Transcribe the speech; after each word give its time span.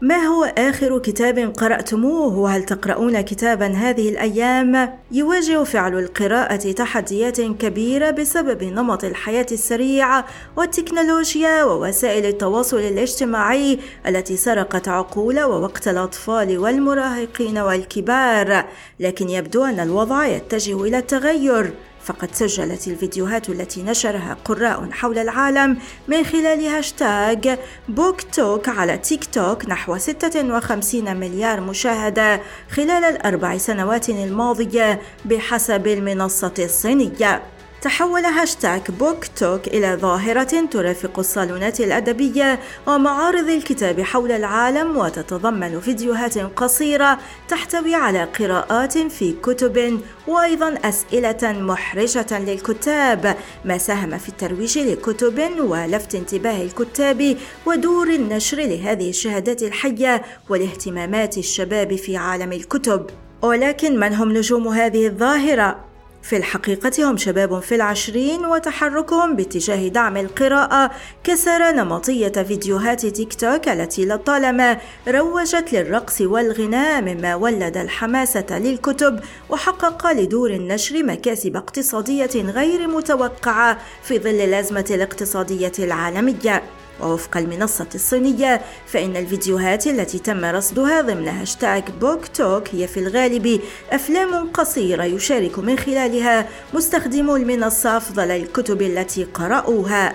ما 0.00 0.16
هو 0.16 0.44
آخر 0.44 0.98
كتاب 0.98 1.38
قرأتموه؟ 1.38 2.38
وهل 2.38 2.62
تقرؤون 2.62 3.20
كتابا 3.20 3.66
هذه 3.66 4.08
الأيام؟ 4.08 4.98
يواجه 5.12 5.64
فعل 5.64 5.98
القراءة 5.98 6.72
تحديات 6.72 7.40
كبيرة 7.40 8.10
بسبب 8.10 8.64
نمط 8.64 9.04
الحياة 9.04 9.46
السريع 9.52 10.24
والتكنولوجيا 10.56 11.64
ووسائل 11.64 12.26
التواصل 12.26 12.78
الاجتماعي 12.78 13.78
التي 14.06 14.36
سرقت 14.36 14.88
عقول 14.88 15.40
ووقت 15.40 15.88
الأطفال 15.88 16.58
والمراهقين 16.58 17.58
والكبار، 17.58 18.64
لكن 19.00 19.28
يبدو 19.28 19.64
أن 19.64 19.80
الوضع 19.80 20.26
يتجه 20.26 20.82
إلى 20.84 20.98
التغير. 20.98 21.72
فقد 22.06 22.34
سجلت 22.34 22.88
الفيديوهات 22.88 23.48
التي 23.48 23.82
نشرها 23.82 24.36
قراء 24.44 24.90
حول 24.90 25.18
العالم 25.18 25.78
من 26.08 26.24
خلال 26.24 26.66
هاشتاج 26.66 27.58
بوك 27.88 28.22
توك 28.22 28.68
على 28.68 28.98
تيك 28.98 29.24
توك 29.24 29.68
نحو 29.68 29.98
56 29.98 31.16
مليار 31.16 31.60
مشاهدة 31.60 32.40
خلال 32.70 33.04
الأربع 33.04 33.56
سنوات 33.58 34.08
الماضية 34.08 35.00
بحسب 35.24 35.86
المنصة 35.86 36.54
الصينية. 36.58 37.42
تحول 37.82 38.24
هاشتاغ 38.24 38.80
بوك 38.88 39.26
توك 39.36 39.68
إلى 39.68 39.96
ظاهرة 40.00 40.66
ترافق 40.70 41.18
الصالونات 41.18 41.80
الأدبية 41.80 42.60
ومعارض 42.86 43.48
الكتاب 43.48 44.00
حول 44.00 44.32
العالم 44.32 44.96
وتتضمن 44.96 45.80
فيديوهات 45.80 46.38
قصيرة 46.38 47.18
تحتوي 47.48 47.94
على 47.94 48.24
قراءات 48.24 48.98
في 48.98 49.32
كتب 49.42 50.00
وأيضا 50.26 50.74
أسئلة 50.84 51.38
محرجة 51.42 52.38
للكتاب 52.38 53.36
ما 53.64 53.78
ساهم 53.78 54.18
في 54.18 54.28
الترويج 54.28 54.78
لكتب 54.78 55.60
ولفت 55.60 56.14
انتباه 56.14 56.62
الكتاب 56.62 57.36
ودور 57.66 58.08
النشر 58.08 58.56
لهذه 58.56 59.10
الشهادات 59.10 59.62
الحية 59.62 60.22
والاهتمامات 60.48 61.38
الشباب 61.38 61.96
في 61.96 62.16
عالم 62.16 62.52
الكتب 62.52 63.06
ولكن 63.42 64.00
من 64.00 64.14
هم 64.14 64.32
نجوم 64.32 64.68
هذه 64.68 65.06
الظاهرة؟ 65.06 65.85
في 66.26 66.36
الحقيقة 66.36 67.10
هم 67.10 67.16
شباب 67.16 67.60
في 67.60 67.74
العشرين 67.74 68.46
وتحركهم 68.46 69.36
باتجاه 69.36 69.88
دعم 69.88 70.16
القراءة 70.16 70.90
كسر 71.24 71.70
نمطية 71.72 72.28
فيديوهات 72.28 73.06
تيك 73.06 73.34
توك 73.34 73.68
التي 73.68 74.06
لطالما 74.06 74.78
روجت 75.08 75.72
للرقص 75.72 76.20
والغناء 76.20 77.02
مما 77.02 77.34
ولد 77.34 77.76
الحماسة 77.76 78.58
للكتب 78.58 79.20
وحقق 79.48 80.12
لدور 80.12 80.50
النشر 80.50 81.02
مكاسب 81.02 81.56
اقتصادية 81.56 82.42
غير 82.50 82.88
متوقعة 82.88 83.78
في 84.02 84.18
ظل 84.18 84.40
الأزمة 84.40 84.86
الاقتصادية 84.90 85.72
العالمية. 85.78 86.62
ووفق 87.00 87.36
المنصة 87.36 87.88
الصينية 87.94 88.60
فإن 88.86 89.16
الفيديوهات 89.16 89.86
التي 89.86 90.18
تم 90.18 90.44
رصدها 90.44 91.00
ضمن 91.00 91.28
هاشتاغ 91.28 91.80
بوك 92.00 92.26
توك 92.26 92.74
هي 92.74 92.86
في 92.86 93.00
الغالب 93.00 93.60
أفلام 93.90 94.50
قصيرة 94.52 95.04
يشارك 95.04 95.58
من 95.58 95.78
خلالها 95.78 96.48
مستخدمو 96.74 97.36
المنصة 97.36 97.96
أفضل 97.96 98.30
الكتب 98.30 98.82
التي 98.82 99.24
قرأوها. 99.24 100.14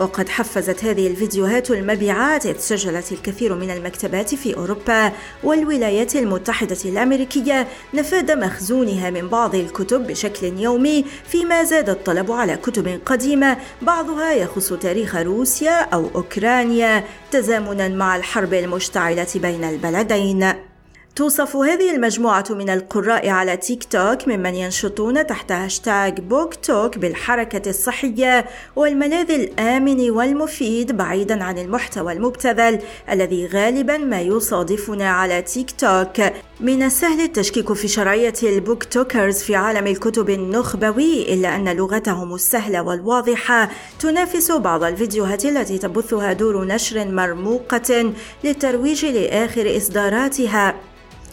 وقد 0.00 0.28
حفزت 0.28 0.84
هذه 0.84 1.06
الفيديوهات 1.06 1.70
المبيعات 1.70 2.46
إذ 2.46 2.58
سجلت 2.58 3.12
الكثير 3.12 3.54
من 3.54 3.70
المكتبات 3.70 4.34
في 4.34 4.56
أوروبا 4.56 5.12
والولايات 5.42 6.16
المتحدة 6.16 6.78
الأمريكية 6.84 7.68
نفاذ 7.94 8.38
مخزونها 8.38 9.10
من 9.10 9.28
بعض 9.28 9.54
الكتب 9.54 10.06
بشكل 10.06 10.46
يومي 10.46 11.04
فيما 11.28 11.64
زاد 11.64 11.90
الطلب 11.90 12.32
على 12.32 12.56
كتب 12.56 13.00
قديمة 13.06 13.56
بعضها 13.82 14.32
يخص 14.32 14.72
تاريخ 14.72 15.16
روسيا 15.16 15.80
أو 15.80 16.10
أوكرانيا 16.14 17.04
تزامنا 17.30 17.88
مع 17.88 18.16
الحرب 18.16 18.54
المشتعلة 18.54 19.26
بين 19.34 19.64
البلدين. 19.64 20.71
توصف 21.16 21.56
هذه 21.56 21.94
المجموعة 21.94 22.44
من 22.50 22.70
القراء 22.70 23.28
على 23.28 23.56
تيك 23.56 23.84
توك 23.84 24.28
ممن 24.28 24.54
ينشطون 24.54 25.26
تحت 25.26 25.52
هاشتاغ 25.52 26.10
بوك 26.10 26.54
توك 26.54 26.98
بالحركة 26.98 27.70
الصحية 27.70 28.46
والملاذ 28.76 29.30
الآمن 29.30 30.10
والمفيد 30.10 30.96
بعيدا 30.96 31.44
عن 31.44 31.58
المحتوى 31.58 32.12
المبتذل 32.12 32.78
الذي 33.10 33.46
غالبا 33.46 33.96
ما 33.96 34.20
يصادفنا 34.20 35.10
على 35.10 35.42
تيك 35.42 35.70
توك. 35.70 36.32
من 36.60 36.82
السهل 36.82 37.20
التشكيك 37.20 37.72
في 37.72 37.88
شرعية 37.88 38.34
ال 38.42 38.84
BookTokers 38.84 39.42
في 39.42 39.56
عالم 39.56 39.86
الكتب 39.86 40.30
النخبوي 40.30 41.34
إلا 41.34 41.56
أن 41.56 41.68
لغتهم 41.68 42.34
السهلة 42.34 42.82
والواضحة 42.82 43.68
تنافس 44.00 44.52
بعض 44.52 44.84
الفيديوهات 44.84 45.44
التي 45.44 45.78
تبثها 45.78 46.32
دور 46.32 46.64
نشر 46.64 47.04
مرموقة 47.04 48.12
للترويج 48.44 49.04
لآخر 49.04 49.76
إصداراتها. 49.76 50.74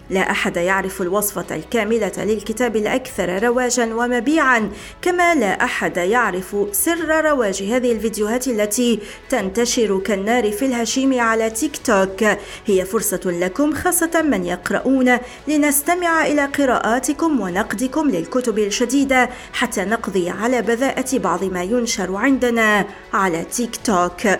لا 0.09 0.31
أحد 0.31 0.58
يعرف 0.58 1.02
الوصفة 1.02 1.56
الكاملة 1.56 2.12
للكتاب 2.18 2.75
الأكثر 2.75 3.44
رواجا 3.44 3.94
ومبيعا 3.94 4.72
كما 5.02 5.36
لا 5.36 5.64
أحد 5.64 5.97
يعرف 5.97 6.56
سر 6.72 7.25
رواج 7.25 7.64
هذه 7.64 7.92
الفيديوهات 7.92 8.48
التي 8.48 9.00
تنتشر 9.30 10.00
كالنار 10.00 10.52
في 10.52 10.66
الهشيم 10.66 11.19
على 11.19 11.50
تيك 11.50 11.78
توك. 11.78 12.24
هي 12.66 12.86
فرصة 12.86 13.22
لكم 13.25 13.74
خاصة 13.74 14.22
من 14.22 14.46
يقرؤون 14.46 15.18
لنستمع 15.48 16.25
إلى 16.25 16.46
قراءاتكم 16.46 17.42
ونقدكم 17.42 18.09
للكتب 18.09 18.59
الجديده 18.59 19.30
حتى 19.53 19.86
نقضي 19.86 20.30
على 20.30 20.62
بذاءة 20.62 21.18
بعض 21.18 21.44
ما 21.44 21.64
ينشر 21.64 22.16
عندنا 22.16 22.86
على 23.14 23.44
تيك 23.44 23.75
توك. 23.75 24.40